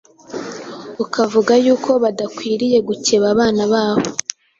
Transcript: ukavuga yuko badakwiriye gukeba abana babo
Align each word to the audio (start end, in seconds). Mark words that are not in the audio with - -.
ukavuga 1.03 1.53
yuko 1.65 1.91
badakwiriye 2.03 2.77
gukeba 2.87 3.25
abana 3.33 3.63
babo 3.71 4.05